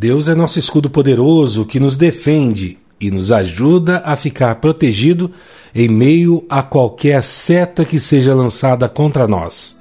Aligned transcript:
Deus 0.00 0.28
é 0.28 0.34
nosso 0.36 0.60
escudo 0.60 0.88
poderoso 0.88 1.64
que 1.64 1.80
nos 1.80 1.96
defende 1.96 2.78
e 3.00 3.10
nos 3.10 3.32
ajuda 3.32 4.00
a 4.04 4.14
ficar 4.14 4.54
protegido 4.54 5.28
em 5.74 5.88
meio 5.88 6.44
a 6.48 6.62
qualquer 6.62 7.24
seta 7.24 7.84
que 7.84 7.98
seja 7.98 8.32
lançada 8.32 8.88
contra 8.88 9.26
nós. 9.26 9.76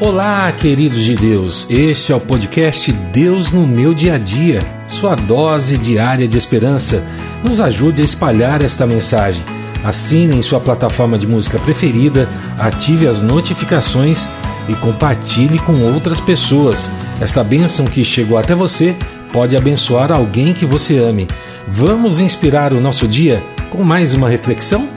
Olá, 0.00 0.50
queridos 0.50 0.98
de 0.98 1.14
Deus. 1.14 1.68
Este 1.70 2.10
é 2.10 2.16
o 2.16 2.20
podcast 2.20 2.90
Deus 2.90 3.52
no 3.52 3.64
meu 3.64 3.94
dia 3.94 4.14
a 4.14 4.18
dia, 4.18 4.58
sua 4.88 5.14
dose 5.14 5.78
diária 5.78 6.26
de 6.26 6.36
esperança. 6.36 7.06
Nos 7.44 7.60
ajude 7.60 8.02
a 8.02 8.04
espalhar 8.04 8.64
esta 8.64 8.84
mensagem. 8.84 9.44
Assine 9.84 10.34
em 10.34 10.42
sua 10.42 10.58
plataforma 10.58 11.16
de 11.16 11.28
música 11.28 11.56
preferida, 11.60 12.28
ative 12.58 13.06
as 13.06 13.22
notificações 13.22 14.26
e 14.68 14.74
compartilhe 14.74 15.58
com 15.58 15.82
outras 15.92 16.20
pessoas. 16.20 16.90
Esta 17.20 17.42
bênção 17.42 17.86
que 17.86 18.04
chegou 18.04 18.38
até 18.38 18.54
você 18.54 18.94
pode 19.32 19.56
abençoar 19.56 20.12
alguém 20.12 20.52
que 20.52 20.64
você 20.64 20.98
ame. 20.98 21.26
Vamos 21.68 22.20
inspirar 22.20 22.72
o 22.72 22.80
nosso 22.80 23.08
dia 23.08 23.42
com 23.70 23.82
mais 23.82 24.14
uma 24.14 24.28
reflexão? 24.28 24.88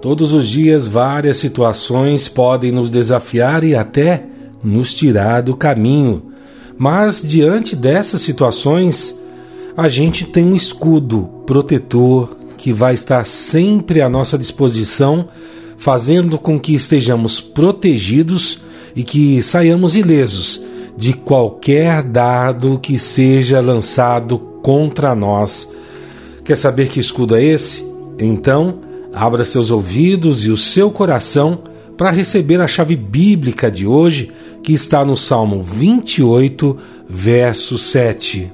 Todos 0.00 0.32
os 0.32 0.46
dias, 0.46 0.86
várias 0.86 1.38
situações 1.38 2.28
podem 2.28 2.70
nos 2.70 2.90
desafiar 2.90 3.64
e 3.64 3.74
até 3.74 4.24
nos 4.62 4.92
tirar 4.92 5.42
do 5.42 5.56
caminho. 5.56 6.30
Mas 6.76 7.22
diante 7.22 7.74
dessas 7.74 8.20
situações, 8.20 9.18
a 9.76 9.88
gente 9.88 10.24
tem 10.24 10.44
um 10.44 10.54
escudo 10.54 11.28
protetor 11.46 12.36
que 12.56 12.72
vai 12.72 12.94
estar 12.94 13.26
sempre 13.26 14.00
à 14.00 14.08
nossa 14.08 14.36
disposição 14.36 15.28
fazendo 15.76 16.38
com 16.38 16.58
que 16.58 16.74
estejamos 16.74 17.40
protegidos 17.40 18.60
e 18.94 19.02
que 19.02 19.42
saiamos 19.42 19.94
ilesos 19.94 20.62
de 20.96 21.12
qualquer 21.12 22.02
dado 22.02 22.78
que 22.78 22.98
seja 22.98 23.60
lançado 23.60 24.38
contra 24.62 25.14
nós. 25.14 25.68
Quer 26.44 26.56
saber 26.56 26.88
que 26.88 27.00
escudo 27.00 27.36
é 27.36 27.42
esse? 27.42 27.84
Então, 28.18 28.80
abra 29.12 29.44
seus 29.44 29.70
ouvidos 29.70 30.44
e 30.44 30.50
o 30.50 30.56
seu 30.56 30.90
coração 30.90 31.60
para 31.96 32.10
receber 32.10 32.60
a 32.60 32.66
chave 32.66 32.96
bíblica 32.96 33.70
de 33.70 33.86
hoje, 33.86 34.30
que 34.62 34.72
está 34.72 35.04
no 35.04 35.16
Salmo 35.16 35.62
28, 35.62 36.76
verso 37.08 37.78
7. 37.78 38.53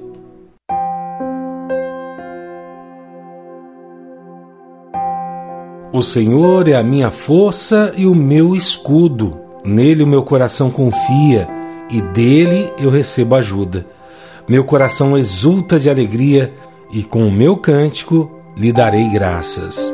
O 5.93 6.03
Senhor 6.03 6.69
é 6.69 6.75
a 6.75 6.85
minha 6.85 7.11
força 7.11 7.93
e 7.97 8.07
o 8.07 8.15
meu 8.15 8.55
escudo. 8.55 9.37
Nele 9.65 10.05
o 10.05 10.07
meu 10.07 10.23
coração 10.23 10.71
confia 10.71 11.49
e 11.91 12.01
dele 12.01 12.73
eu 12.79 12.91
recebo 12.91 13.35
ajuda. 13.35 13.85
Meu 14.49 14.63
coração 14.63 15.19
exulta 15.19 15.81
de 15.81 15.91
alegria 15.91 16.55
e 16.93 17.03
com 17.03 17.27
o 17.27 17.33
meu 17.33 17.57
cântico 17.57 18.31
lhe 18.57 18.73
darei 18.73 19.09
graças. 19.11 19.93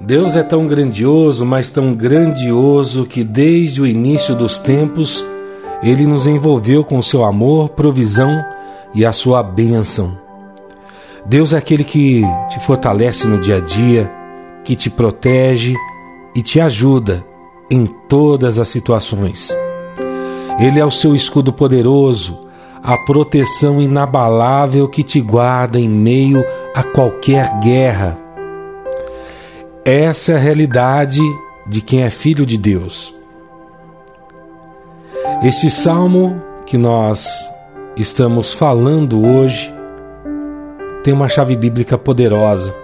Deus 0.00 0.34
é 0.34 0.42
tão 0.42 0.66
grandioso, 0.66 1.46
mas 1.46 1.70
tão 1.70 1.94
grandioso 1.94 3.06
que 3.06 3.22
desde 3.22 3.80
o 3.80 3.86
início 3.86 4.34
dos 4.34 4.58
tempos 4.58 5.24
ele 5.84 6.04
nos 6.04 6.26
envolveu 6.26 6.82
com 6.82 7.00
seu 7.00 7.24
amor, 7.24 7.68
provisão 7.70 8.44
e 8.92 9.06
a 9.06 9.12
sua 9.12 9.40
bênção. 9.40 10.25
Deus 11.28 11.52
é 11.52 11.56
aquele 11.56 11.82
que 11.82 12.22
te 12.48 12.60
fortalece 12.60 13.26
no 13.26 13.40
dia 13.40 13.56
a 13.56 13.60
dia, 13.60 14.12
que 14.62 14.76
te 14.76 14.88
protege 14.88 15.74
e 16.36 16.40
te 16.40 16.60
ajuda 16.60 17.26
em 17.68 17.84
todas 17.84 18.60
as 18.60 18.68
situações. 18.68 19.52
Ele 20.60 20.78
é 20.78 20.84
o 20.84 20.90
seu 20.90 21.16
escudo 21.16 21.52
poderoso, 21.52 22.46
a 22.80 22.96
proteção 22.96 23.82
inabalável 23.82 24.88
que 24.88 25.02
te 25.02 25.20
guarda 25.20 25.80
em 25.80 25.88
meio 25.88 26.44
a 26.72 26.84
qualquer 26.84 27.58
guerra. 27.58 28.16
Essa 29.84 30.32
é 30.32 30.34
a 30.36 30.38
realidade 30.38 31.20
de 31.66 31.80
quem 31.80 32.04
é 32.04 32.10
filho 32.10 32.46
de 32.46 32.56
Deus. 32.56 33.12
Este 35.42 35.68
salmo 35.70 36.40
que 36.64 36.78
nós 36.78 37.50
estamos 37.96 38.52
falando 38.52 39.26
hoje 39.26 39.75
tem 41.06 41.14
uma 41.14 41.28
chave 41.28 41.54
bíblica 41.54 41.96
poderosa 41.96 42.74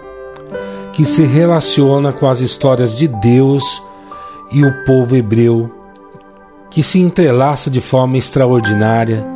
que 0.93 1.05
se 1.05 1.25
relaciona 1.25 2.13
com 2.13 2.29
as 2.29 2.39
histórias 2.39 2.97
de 2.97 3.09
Deus 3.09 3.65
e 4.53 4.65
o 4.65 4.85
povo 4.85 5.17
hebreu, 5.17 5.69
que 6.71 6.85
se 6.85 7.01
entrelaça 7.01 7.69
de 7.69 7.81
forma 7.81 8.17
extraordinária 8.17 9.27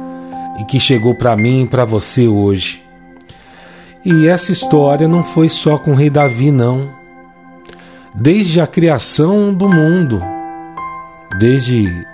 e 0.60 0.64
que 0.66 0.78
chegou 0.78 1.16
para 1.16 1.36
mim 1.36 1.62
e 1.62 1.66
para 1.66 1.84
você 1.84 2.28
hoje. 2.28 2.80
E 4.04 4.28
essa 4.28 4.52
história 4.52 5.08
não 5.08 5.24
foi 5.24 5.48
só 5.48 5.76
com 5.76 5.90
o 5.90 5.96
rei 5.96 6.08
Davi, 6.08 6.52
não. 6.52 6.88
Desde 8.14 8.60
a 8.60 8.68
criação 8.68 9.52
do 9.52 9.68
mundo, 9.68 10.22
desde 11.40 12.06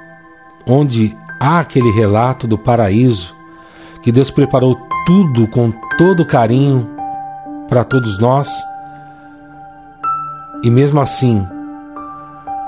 onde 0.67 1.15
há 1.39 1.61
aquele 1.61 1.91
relato 1.91 2.47
do 2.47 2.57
paraíso, 2.57 3.37
que 4.01 4.11
Deus 4.11 4.31
preparou 4.31 4.91
tudo 5.07 5.47
com 5.49 5.73
todo 5.99 6.27
carinho 6.27 6.89
para 7.69 7.85
todos 7.85 8.19
nós. 8.19 8.49
E 10.63 10.71
mesmo 10.71 11.01
assim, 11.01 11.47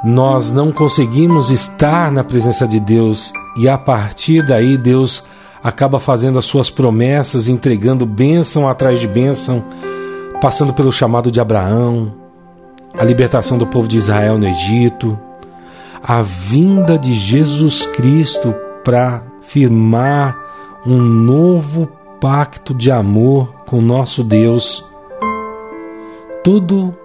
nós 0.02 0.50
não 0.50 0.72
conseguimos 0.72 1.50
estar 1.50 2.10
na 2.10 2.24
presença 2.24 2.66
de 2.66 2.80
Deus 2.80 3.32
e 3.56 3.68
a 3.68 3.78
partir 3.78 4.44
daí 4.44 4.76
Deus 4.76 5.22
acaba 5.62 5.98
fazendo 5.98 6.38
as 6.38 6.44
suas 6.44 6.68
promessas, 6.68 7.48
entregando 7.48 8.04
bênção 8.04 8.68
atrás 8.68 9.00
de 9.00 9.08
bênção, 9.08 9.64
passando 10.40 10.74
pelo 10.74 10.92
chamado 10.92 11.30
de 11.30 11.40
Abraão, 11.40 12.12
a 12.98 13.02
libertação 13.02 13.56
do 13.56 13.66
povo 13.66 13.88
de 13.88 13.96
Israel 13.96 14.38
no 14.38 14.46
Egito, 14.46 15.18
a 16.02 16.20
vinda 16.20 16.98
de 16.98 17.14
Jesus 17.14 17.86
Cristo 17.86 18.54
para 18.84 19.22
firmar 19.40 20.36
um 20.86 20.98
novo 20.98 21.88
pacto 22.24 22.72
de 22.72 22.90
amor 22.90 23.52
com 23.66 23.82
nosso 23.82 24.24
Deus, 24.24 24.82
tudo 26.42 26.96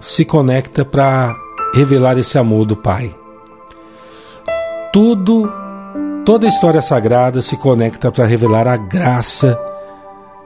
se 0.00 0.24
conecta 0.24 0.82
para 0.82 1.36
revelar 1.74 2.16
esse 2.16 2.38
amor 2.38 2.64
do 2.64 2.74
Pai. 2.74 3.14
Tudo, 4.94 5.52
toda 6.24 6.46
a 6.46 6.48
história 6.48 6.80
sagrada 6.80 7.42
se 7.42 7.54
conecta 7.58 8.10
para 8.10 8.24
revelar 8.24 8.66
a 8.66 8.78
graça 8.78 9.60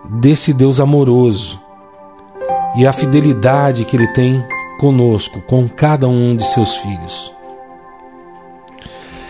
desse 0.05 0.53
Deus 0.53 0.81
amoroso 0.81 1.61
e 2.77 2.89
a 2.89 2.93
fidelidade 2.93 3.85
que 3.85 3.95
ele 3.95 4.09
tem 4.09 4.45
conosco, 4.81 5.41
com 5.43 5.69
cada 5.69 6.09
um 6.09 6.35
de 6.35 6.45
seus 6.49 6.75
filhos. 6.79 7.33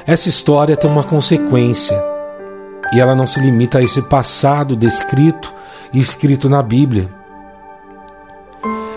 Essa 0.06 0.30
história 0.30 0.74
tem 0.74 0.90
uma 0.90 1.04
consequência 1.04 2.09
e 2.92 3.00
ela 3.00 3.14
não 3.14 3.26
se 3.26 3.40
limita 3.40 3.78
a 3.78 3.82
esse 3.82 4.02
passado 4.02 4.74
descrito 4.76 5.52
e 5.92 5.98
escrito 5.98 6.48
na 6.48 6.62
Bíblia. 6.62 7.08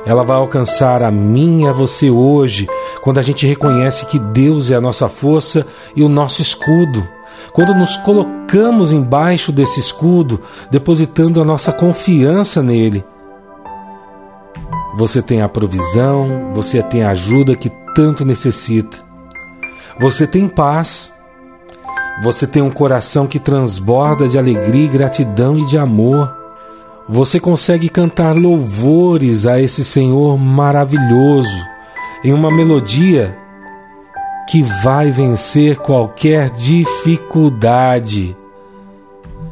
Ela 0.05 0.23
vai 0.23 0.35
alcançar 0.35 1.01
a 1.01 1.09
mim 1.09 1.63
e 1.63 1.67
a 1.67 1.71
você 1.71 2.09
hoje, 2.09 2.67
quando 3.01 3.19
a 3.19 3.23
gente 3.23 3.47
reconhece 3.47 4.05
que 4.05 4.19
Deus 4.19 4.69
é 4.69 4.75
a 4.75 4.81
nossa 4.81 5.07
força 5.07 5.65
e 5.95 6.03
o 6.03 6.09
nosso 6.09 6.41
escudo. 6.41 7.07
Quando 7.53 7.73
nos 7.73 7.95
colocamos 7.97 8.91
embaixo 8.91 9.51
desse 9.51 9.79
escudo, 9.79 10.41
depositando 10.69 11.39
a 11.41 11.45
nossa 11.45 11.71
confiança 11.71 12.61
nele. 12.61 13.05
Você 14.95 15.21
tem 15.21 15.41
a 15.41 15.49
provisão, 15.49 16.51
você 16.53 16.83
tem 16.83 17.03
a 17.03 17.11
ajuda 17.11 17.55
que 17.55 17.71
tanto 17.95 18.25
necessita. 18.25 18.97
Você 19.99 20.27
tem 20.27 20.47
paz 20.47 21.12
você 22.21 22.45
tem 22.45 22.61
um 22.61 22.69
coração 22.69 23.25
que 23.25 23.39
transborda 23.39 24.27
de 24.27 24.37
alegria, 24.37 24.87
gratidão 24.87 25.57
e 25.57 25.65
de 25.65 25.77
amor. 25.77 26.33
Você 27.09 27.39
consegue 27.39 27.89
cantar 27.89 28.35
louvores 28.35 29.47
a 29.47 29.59
esse 29.59 29.83
Senhor 29.83 30.37
maravilhoso 30.37 31.57
em 32.23 32.31
uma 32.31 32.51
melodia 32.51 33.37
que 34.49 34.61
vai 34.61 35.11
vencer 35.11 35.77
qualquer 35.77 36.49
dificuldade. 36.51 38.37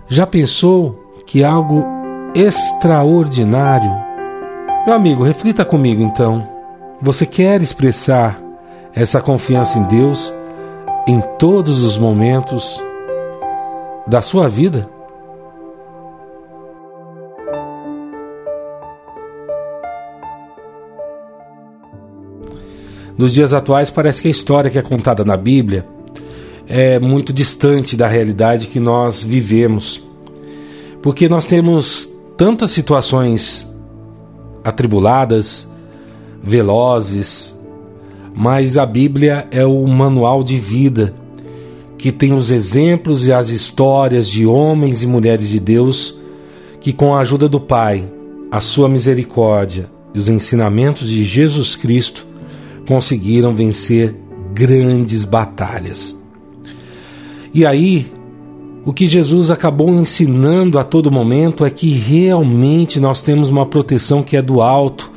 Já 0.07 0.27
pensou 0.27 1.13
que 1.25 1.43
algo 1.43 1.83
extraordinário? 2.35 3.91
Meu 4.85 4.95
amigo, 4.95 5.23
reflita 5.23 5.65
comigo 5.65 6.01
então. 6.01 6.47
Você 7.01 7.25
quer 7.25 7.61
expressar 7.61 8.39
essa 8.93 9.19
confiança 9.19 9.79
em 9.79 9.83
Deus? 9.83 10.33
Em 11.07 11.21
todos 11.39 11.83
os 11.83 11.97
momentos 11.97 12.81
da 14.07 14.21
sua 14.21 14.47
vida? 14.47 14.89
Nos 23.17 23.33
dias 23.33 23.53
atuais, 23.53 23.89
parece 23.89 24.21
que 24.21 24.27
a 24.27 24.31
história 24.31 24.71
que 24.71 24.79
é 24.79 24.81
contada 24.81 25.23
na 25.23 25.37
Bíblia 25.37 25.85
é 26.67 26.97
muito 26.99 27.31
distante 27.31 27.95
da 27.95 28.07
realidade 28.07 28.67
que 28.67 28.79
nós 28.79 29.21
vivemos. 29.21 30.01
Porque 31.01 31.27
nós 31.27 31.45
temos 31.45 32.09
tantas 32.37 32.71
situações 32.71 33.67
atribuladas, 34.63 35.67
velozes, 36.41 37.55
mas 38.35 38.77
a 38.77 38.85
Bíblia 38.85 39.47
é 39.51 39.65
o 39.65 39.85
manual 39.87 40.43
de 40.43 40.57
vida 40.57 41.13
que 41.97 42.11
tem 42.11 42.33
os 42.33 42.49
exemplos 42.49 43.27
e 43.27 43.31
as 43.31 43.49
histórias 43.49 44.27
de 44.27 44.45
homens 44.45 45.03
e 45.03 45.07
mulheres 45.07 45.49
de 45.49 45.59
Deus 45.59 46.15
que, 46.79 46.91
com 46.91 47.13
a 47.13 47.19
ajuda 47.19 47.47
do 47.47 47.59
Pai, 47.59 48.11
a 48.49 48.59
sua 48.59 48.89
misericórdia 48.89 49.85
e 50.13 50.17
os 50.17 50.27
ensinamentos 50.27 51.07
de 51.07 51.23
Jesus 51.23 51.75
Cristo, 51.75 52.25
conseguiram 52.87 53.55
vencer 53.55 54.15
grandes 54.51 55.23
batalhas. 55.23 56.19
E 57.53 57.65
aí, 57.65 58.11
o 58.83 58.91
que 58.91 59.07
Jesus 59.07 59.51
acabou 59.51 59.89
ensinando 59.91 60.79
a 60.79 60.83
todo 60.83 61.11
momento 61.11 61.63
é 61.63 61.69
que 61.69 61.89
realmente 61.89 62.99
nós 62.99 63.21
temos 63.21 63.49
uma 63.49 63.65
proteção 63.65 64.23
que 64.23 64.35
é 64.35 64.41
do 64.41 64.59
alto, 64.59 65.11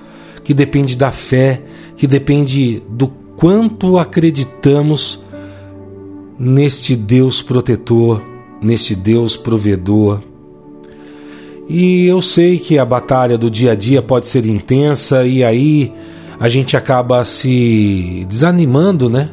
que 0.44 0.52
depende 0.52 0.94
da 0.96 1.10
fé, 1.10 1.62
que 1.96 2.06
depende 2.06 2.82
do 2.88 3.08
quanto 3.36 3.98
acreditamos 3.98 5.22
neste 6.38 6.96
Deus 6.96 7.42
protetor, 7.42 8.22
neste 8.60 8.94
Deus 8.94 9.36
provedor. 9.36 10.20
E 11.68 12.06
eu 12.06 12.20
sei 12.20 12.58
que 12.58 12.78
a 12.78 12.84
batalha 12.84 13.38
do 13.38 13.50
dia 13.50 13.72
a 13.72 13.74
dia 13.74 14.02
pode 14.02 14.26
ser 14.26 14.44
intensa 14.46 15.24
e 15.24 15.42
aí 15.42 15.92
a 16.38 16.48
gente 16.48 16.76
acaba 16.76 17.24
se 17.24 18.26
desanimando, 18.28 19.08
né? 19.08 19.30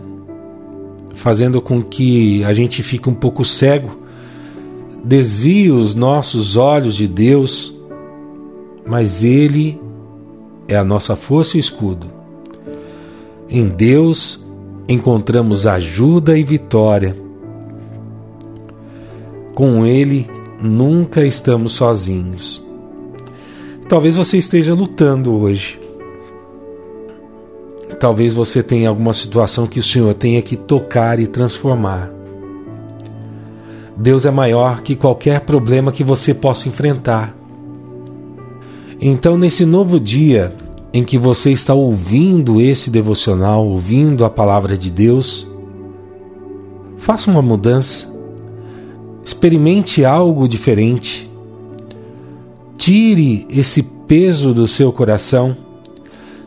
Fazendo 1.13 1.61
com 1.61 1.83
que 1.83 2.43
a 2.43 2.53
gente 2.53 2.81
fique 2.81 3.09
um 3.09 3.13
pouco 3.13 3.43
cego, 3.43 3.97
desvie 5.03 5.71
os 5.71 5.93
nossos 5.93 6.55
olhos 6.55 6.95
de 6.95 7.07
Deus, 7.07 7.73
mas 8.87 9.23
Ele 9.23 9.79
é 10.67 10.75
a 10.77 10.83
nossa 10.83 11.15
força 11.15 11.57
e 11.57 11.59
escudo. 11.59 12.20
Em 13.53 13.67
Deus 13.67 14.41
encontramos 14.87 15.67
ajuda 15.67 16.37
e 16.37 16.43
vitória. 16.43 17.17
Com 19.53 19.85
Ele 19.85 20.25
nunca 20.61 21.25
estamos 21.25 21.73
sozinhos. 21.73 22.65
Talvez 23.89 24.15
você 24.15 24.37
esteja 24.37 24.73
lutando 24.73 25.33
hoje. 25.33 25.77
Talvez 27.99 28.33
você 28.33 28.63
tenha 28.63 28.87
alguma 28.87 29.13
situação 29.13 29.67
que 29.67 29.81
o 29.81 29.83
Senhor 29.83 30.13
tenha 30.13 30.41
que 30.41 30.55
tocar 30.55 31.19
e 31.19 31.27
transformar. 31.27 32.09
Deus 33.97 34.25
é 34.25 34.31
maior 34.31 34.81
que 34.81 34.95
qualquer 34.95 35.41
problema 35.41 35.91
que 35.91 36.05
você 36.05 36.33
possa 36.33 36.69
enfrentar. 36.69 37.35
Então, 39.01 39.37
nesse 39.37 39.65
novo 39.65 39.99
dia 39.99 40.55
em 40.93 41.03
que 41.03 41.17
você 41.17 41.51
está 41.51 41.73
ouvindo 41.73 42.59
esse 42.59 42.89
devocional, 42.89 43.65
ouvindo 43.65 44.25
a 44.25 44.29
palavra 44.29 44.77
de 44.77 44.89
Deus, 44.89 45.47
faça 46.97 47.29
uma 47.29 47.41
mudança. 47.41 48.09
Experimente 49.23 50.03
algo 50.03 50.47
diferente. 50.47 51.29
Tire 52.77 53.45
esse 53.49 53.83
peso 53.83 54.53
do 54.53 54.67
seu 54.67 54.91
coração 54.91 55.55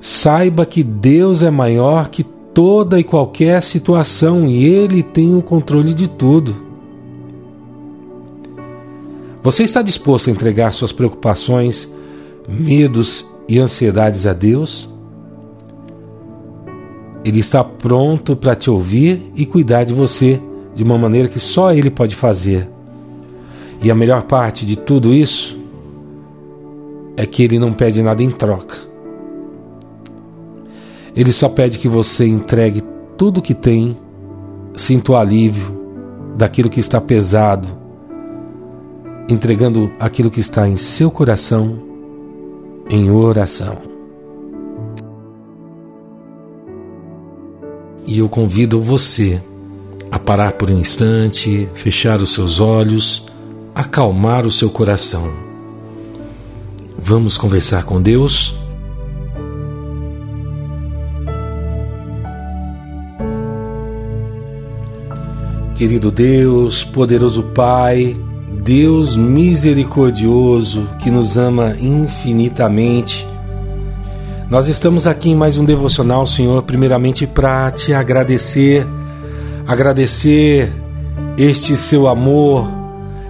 Saiba 0.04 0.66
que 0.66 0.82
Deus 0.82 1.42
é 1.42 1.50
maior 1.50 2.10
que 2.10 2.22
toda 2.22 3.00
e 3.00 3.02
qualquer 3.02 3.62
situação 3.62 4.46
e 4.46 4.62
Ele 4.62 5.02
tem 5.02 5.34
o 5.34 5.40
controle 5.40 5.94
de 5.94 6.06
tudo. 6.06 6.54
Você 9.42 9.62
está 9.62 9.80
disposto 9.80 10.28
a 10.28 10.30
entregar 10.30 10.74
suas 10.74 10.92
preocupações, 10.92 11.90
medos 12.46 13.26
e 13.48 13.58
ansiedades 13.58 14.26
a 14.26 14.32
Deus? 14.32 14.88
Ele 17.24 17.40
está 17.40 17.64
pronto 17.64 18.36
para 18.36 18.54
te 18.54 18.70
ouvir 18.70 19.32
e 19.34 19.46
cuidar 19.46 19.84
de 19.84 19.94
você 19.94 20.40
de 20.74 20.82
uma 20.82 20.98
maneira 20.98 21.28
que 21.28 21.40
só 21.40 21.72
Ele 21.72 21.90
pode 21.90 22.14
fazer. 22.14 22.68
E 23.82 23.90
a 23.90 23.94
melhor 23.94 24.22
parte 24.24 24.66
de 24.66 24.76
tudo 24.76 25.14
isso 25.14 25.58
é 27.16 27.24
que 27.24 27.42
Ele 27.42 27.58
não 27.58 27.72
pede 27.72 28.02
nada 28.02 28.22
em 28.22 28.30
troca. 28.30 28.76
Ele 31.16 31.32
só 31.32 31.48
pede 31.48 31.78
que 31.78 31.88
você 31.88 32.26
entregue 32.26 32.82
tudo 33.16 33.38
o 33.38 33.42
que 33.42 33.54
tem, 33.54 33.96
sinta 34.74 35.12
o 35.12 35.16
alívio 35.16 35.72
daquilo 36.36 36.68
que 36.68 36.80
está 36.80 37.00
pesado, 37.00 37.68
entregando 39.30 39.90
aquilo 39.98 40.30
que 40.30 40.40
está 40.40 40.68
em 40.68 40.76
seu 40.76 41.10
coração 41.10 41.93
em 42.88 43.10
oração. 43.10 43.78
E 48.06 48.18
eu 48.18 48.28
convido 48.28 48.80
você 48.80 49.40
a 50.10 50.18
parar 50.18 50.52
por 50.52 50.70
um 50.70 50.78
instante, 50.78 51.68
fechar 51.74 52.20
os 52.20 52.32
seus 52.32 52.60
olhos, 52.60 53.26
acalmar 53.74 54.46
o 54.46 54.50
seu 54.50 54.70
coração. 54.70 55.32
Vamos 56.98 57.36
conversar 57.36 57.84
com 57.84 58.00
Deus? 58.00 58.54
Querido 65.74 66.10
Deus, 66.10 66.84
poderoso 66.84 67.42
Pai, 67.42 68.16
Deus 68.64 69.14
misericordioso 69.14 70.88
que 70.98 71.10
nos 71.10 71.36
ama 71.36 71.76
infinitamente, 71.78 73.26
nós 74.48 74.68
estamos 74.68 75.06
aqui 75.06 75.28
em 75.28 75.34
mais 75.34 75.58
um 75.58 75.66
devocional, 75.66 76.26
Senhor, 76.26 76.62
primeiramente 76.62 77.26
para 77.26 77.70
te 77.70 77.92
agradecer, 77.92 78.86
agradecer 79.66 80.72
este 81.36 81.76
seu 81.76 82.08
amor, 82.08 82.66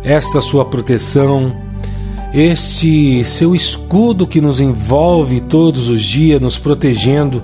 esta 0.05 0.41
sua 0.41 0.65
proteção, 0.67 1.53
este 2.33 3.25
seu 3.25 3.57
escudo 3.57 4.29
que 4.29 4.41
nos 4.41 4.61
envolve 4.61 5.41
todos 5.41 5.89
os 5.89 6.01
dias, 6.01 6.41
nos 6.41 6.61
protegendo 6.61 7.43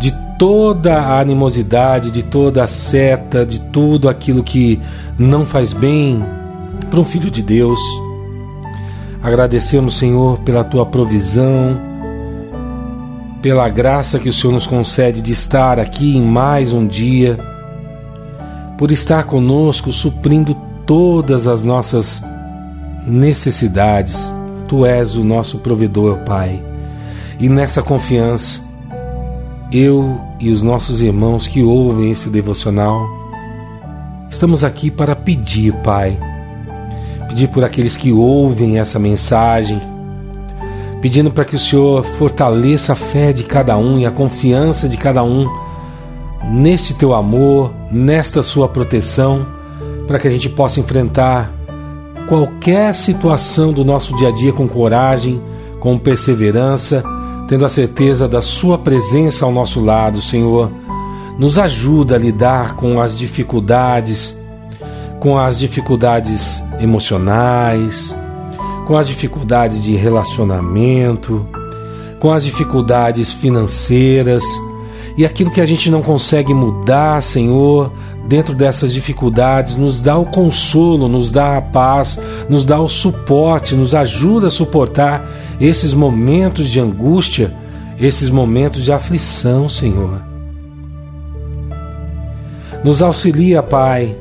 de 0.00 0.12
toda 0.36 0.98
a 0.98 1.20
animosidade, 1.20 2.10
de 2.10 2.24
toda 2.24 2.64
a 2.64 2.66
seta, 2.66 3.46
de 3.46 3.60
tudo 3.70 4.08
aquilo 4.08 4.42
que 4.42 4.80
não 5.16 5.46
faz 5.46 5.72
bem 5.72 6.39
para 6.90 7.00
um 7.00 7.04
filho 7.04 7.30
de 7.30 7.40
Deus. 7.40 7.80
Agradecemos, 9.22 9.96
Senhor, 9.96 10.38
pela 10.40 10.64
tua 10.64 10.84
provisão, 10.84 11.80
pela 13.40 13.68
graça 13.68 14.18
que 14.18 14.28
o 14.28 14.32
Senhor 14.32 14.52
nos 14.52 14.66
concede 14.66 15.22
de 15.22 15.32
estar 15.32 15.78
aqui 15.78 16.16
em 16.16 16.22
mais 16.22 16.72
um 16.72 16.86
dia, 16.86 17.38
por 18.76 18.90
estar 18.90 19.24
conosco, 19.24 19.92
suprindo 19.92 20.54
todas 20.84 21.46
as 21.46 21.62
nossas 21.62 22.22
necessidades. 23.06 24.34
Tu 24.66 24.84
és 24.84 25.16
o 25.16 25.24
nosso 25.24 25.58
provedor, 25.58 26.18
Pai. 26.24 26.62
E 27.38 27.48
nessa 27.48 27.82
confiança, 27.82 28.60
eu 29.72 30.20
e 30.38 30.50
os 30.50 30.62
nossos 30.62 31.00
irmãos 31.00 31.46
que 31.46 31.62
ouvem 31.62 32.10
esse 32.10 32.28
devocional, 32.28 33.06
estamos 34.28 34.64
aqui 34.64 34.90
para 34.90 35.14
pedir, 35.14 35.72
Pai, 35.82 36.18
pedir 37.30 37.48
por 37.48 37.64
aqueles 37.64 37.96
que 37.96 38.12
ouvem 38.12 38.78
essa 38.78 38.98
mensagem, 38.98 39.80
pedindo 41.00 41.30
para 41.30 41.44
que 41.44 41.56
o 41.56 41.58
Senhor 41.58 42.04
fortaleça 42.04 42.92
a 42.92 42.96
fé 42.96 43.32
de 43.32 43.44
cada 43.44 43.78
um 43.78 43.98
e 43.98 44.04
a 44.04 44.10
confiança 44.10 44.88
de 44.88 44.96
cada 44.96 45.22
um 45.22 45.48
nesse 46.52 46.94
teu 46.94 47.14
amor, 47.14 47.72
nesta 47.90 48.42
sua 48.42 48.68
proteção, 48.68 49.46
para 50.06 50.18
que 50.18 50.26
a 50.26 50.30
gente 50.30 50.48
possa 50.48 50.80
enfrentar 50.80 51.52
qualquer 52.28 52.94
situação 52.94 53.72
do 53.72 53.84
nosso 53.84 54.14
dia 54.16 54.28
a 54.28 54.32
dia 54.32 54.52
com 54.52 54.68
coragem, 54.68 55.40
com 55.78 55.96
perseverança 55.96 57.02
tendo 57.50 57.66
a 57.66 57.68
certeza 57.68 58.28
da 58.28 58.40
Sua 58.40 58.78
presença 58.78 59.44
ao 59.44 59.50
nosso 59.50 59.80
lado, 59.80 60.22
Senhor. 60.22 60.70
Nos 61.36 61.58
ajuda 61.58 62.14
a 62.14 62.18
lidar 62.18 62.76
com 62.76 63.00
as 63.00 63.18
dificuldades, 63.18 64.38
com 65.20 65.38
as 65.38 65.58
dificuldades 65.58 66.64
emocionais, 66.80 68.16
com 68.86 68.96
as 68.96 69.06
dificuldades 69.06 69.82
de 69.84 69.94
relacionamento, 69.94 71.46
com 72.18 72.32
as 72.32 72.42
dificuldades 72.42 73.32
financeiras 73.32 74.42
e 75.16 75.26
aquilo 75.26 75.50
que 75.50 75.60
a 75.60 75.66
gente 75.66 75.90
não 75.90 76.02
consegue 76.02 76.54
mudar, 76.54 77.22
Senhor, 77.22 77.92
dentro 78.26 78.54
dessas 78.54 78.92
dificuldades, 78.92 79.76
nos 79.76 80.00
dá 80.00 80.16
o 80.16 80.24
consolo, 80.24 81.08
nos 81.08 81.30
dá 81.30 81.58
a 81.58 81.62
paz, 81.62 82.18
nos 82.48 82.64
dá 82.64 82.80
o 82.80 82.88
suporte, 82.88 83.74
nos 83.74 83.94
ajuda 83.94 84.46
a 84.46 84.50
suportar 84.50 85.28
esses 85.60 85.92
momentos 85.92 86.70
de 86.70 86.80
angústia, 86.80 87.54
esses 87.98 88.30
momentos 88.30 88.82
de 88.82 88.92
aflição, 88.92 89.68
Senhor. 89.68 90.22
Nos 92.82 93.02
auxilia, 93.02 93.62
Pai, 93.62 94.16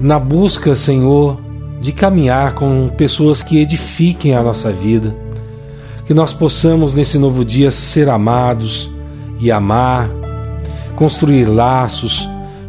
na 0.00 0.18
busca, 0.18 0.74
Senhor, 0.74 1.38
de 1.80 1.92
caminhar 1.92 2.54
com 2.54 2.88
pessoas 2.88 3.42
que 3.42 3.58
edifiquem 3.58 4.34
a 4.34 4.42
nossa 4.42 4.72
vida. 4.72 5.14
Que 6.06 6.14
nós 6.14 6.32
possamos 6.32 6.94
nesse 6.94 7.18
novo 7.18 7.44
dia 7.44 7.70
ser 7.70 8.08
amados 8.08 8.90
e 9.38 9.52
amar, 9.52 10.10
construir 10.96 11.44
laços, 11.44 12.26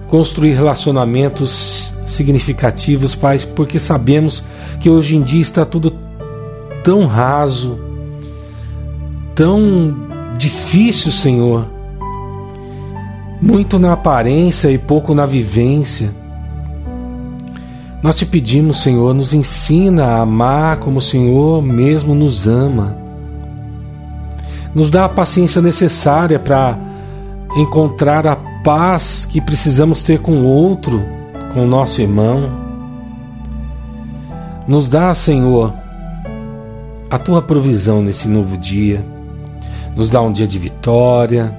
construir 0.08 0.54
relacionamentos 0.54 1.94
significativos, 2.06 3.16
Pai, 3.16 3.40
porque 3.56 3.80
sabemos 3.80 4.44
que 4.80 4.90
hoje 4.90 5.16
em 5.16 5.22
dia 5.22 5.42
está 5.42 5.66
tudo 5.66 5.94
tão 6.84 7.06
raso, 7.06 7.80
tão 9.34 9.96
difícil, 10.38 11.12
Senhor. 11.12 11.68
Muito 13.42 13.80
na 13.80 13.94
aparência 13.94 14.70
e 14.70 14.78
pouco 14.78 15.16
na 15.16 15.26
vivência. 15.26 16.21
Nós 18.02 18.16
te 18.16 18.26
pedimos, 18.26 18.82
Senhor, 18.82 19.14
nos 19.14 19.32
ensina 19.32 20.06
a 20.06 20.22
amar 20.22 20.78
como 20.78 20.98
o 20.98 21.02
Senhor 21.02 21.62
mesmo 21.62 22.16
nos 22.16 22.48
ama. 22.48 22.98
Nos 24.74 24.90
dá 24.90 25.06
a 25.06 25.10
paciência 25.10 25.62
necessária 25.62 26.40
para 26.40 26.80
encontrar 27.56 28.26
a 28.26 28.36
paz 28.64 29.24
que 29.26 29.40
precisamos 29.40 30.02
ter 30.02 30.20
com 30.20 30.32
o 30.32 30.46
outro, 30.46 31.04
com 31.54 31.64
o 31.64 31.68
nosso 31.68 32.02
irmão. 32.02 32.50
Nos 34.68 34.90
dá, 34.90 35.14
Senhor, 35.14 35.72
a 37.08 37.20
tua 37.20 37.42
provisão 37.42 38.02
nesse 38.02 38.28
novo 38.28 38.58
dia. 38.58 39.06
Nos 39.96 40.10
dá 40.10 40.22
um 40.22 40.32
dia 40.32 40.48
de 40.48 40.58
vitória, 40.58 41.56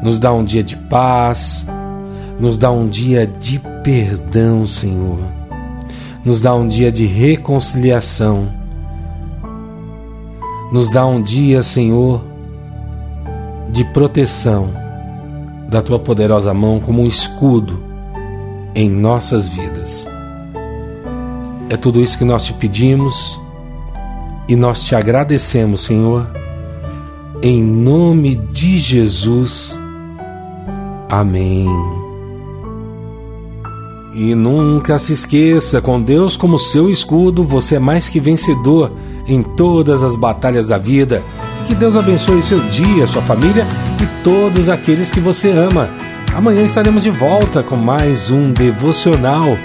nos 0.00 0.20
dá 0.20 0.32
um 0.32 0.44
dia 0.44 0.62
de 0.62 0.76
paz, 0.76 1.66
nos 2.38 2.56
dá 2.56 2.70
um 2.70 2.86
dia 2.86 3.26
de 3.26 3.58
perdão, 3.82 4.66
Senhor 4.68 5.43
nos 6.24 6.40
dá 6.40 6.54
um 6.54 6.66
dia 6.66 6.90
de 6.90 7.04
reconciliação. 7.04 8.48
Nos 10.72 10.90
dá 10.90 11.04
um 11.04 11.20
dia, 11.20 11.62
Senhor, 11.62 12.24
de 13.70 13.84
proteção 13.84 14.70
da 15.68 15.82
tua 15.82 15.98
poderosa 15.98 16.54
mão 16.54 16.80
como 16.80 17.02
um 17.02 17.06
escudo 17.06 17.78
em 18.74 18.90
nossas 18.90 19.48
vidas. 19.48 20.08
É 21.68 21.76
tudo 21.76 22.00
isso 22.00 22.18
que 22.18 22.24
nós 22.24 22.44
te 22.44 22.52
pedimos 22.52 23.38
e 24.48 24.56
nós 24.56 24.82
te 24.82 24.94
agradecemos, 24.94 25.82
Senhor, 25.82 26.28
em 27.42 27.62
nome 27.62 28.36
de 28.36 28.78
Jesus. 28.78 29.78
Amém. 31.08 32.03
E 34.14 34.32
nunca 34.32 34.96
se 34.96 35.12
esqueça, 35.12 35.80
com 35.80 36.00
Deus 36.00 36.36
como 36.36 36.56
seu 36.56 36.88
escudo, 36.88 37.42
você 37.42 37.74
é 37.74 37.78
mais 37.80 38.08
que 38.08 38.20
vencedor 38.20 38.92
em 39.26 39.42
todas 39.42 40.04
as 40.04 40.14
batalhas 40.14 40.68
da 40.68 40.78
vida. 40.78 41.20
Que 41.66 41.74
Deus 41.74 41.96
abençoe 41.96 42.40
seu 42.40 42.60
dia, 42.68 43.08
sua 43.08 43.22
família 43.22 43.66
e 44.00 44.22
todos 44.22 44.68
aqueles 44.68 45.10
que 45.10 45.18
você 45.18 45.50
ama. 45.50 45.90
Amanhã 46.32 46.62
estaremos 46.62 47.02
de 47.02 47.10
volta 47.10 47.60
com 47.60 47.74
mais 47.74 48.30
um 48.30 48.52
devocional. 48.52 49.56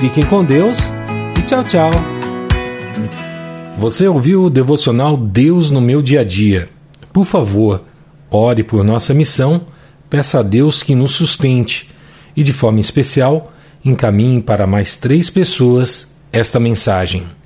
Fiquem 0.00 0.24
com 0.24 0.42
Deus 0.42 0.90
e 1.38 1.42
tchau, 1.42 1.62
tchau. 1.64 1.90
Você 3.78 4.08
ouviu 4.08 4.44
o 4.44 4.50
devocional 4.50 5.18
Deus 5.18 5.70
no 5.70 5.82
meu 5.82 6.00
dia 6.00 6.22
a 6.22 6.24
dia? 6.24 6.70
Por 7.12 7.26
favor, 7.26 7.82
ore 8.30 8.62
por 8.62 8.82
nossa 8.82 9.12
missão, 9.12 9.60
peça 10.08 10.40
a 10.40 10.42
Deus 10.42 10.82
que 10.82 10.94
nos 10.94 11.12
sustente 11.12 11.90
e, 12.34 12.42
de 12.42 12.54
forma 12.54 12.80
especial, 12.80 13.52
encaminhe 13.84 14.42
para 14.42 14.66
mais 14.66 14.96
três 14.96 15.30
pessoas 15.30 16.08
esta 16.32 16.58
mensagem. 16.60 17.37